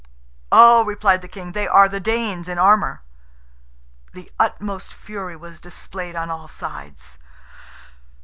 [0.51, 3.03] "Oh!" replied the king, "they are the Danes in armour!"
[4.13, 7.19] The utmost fury was displayed on all sides.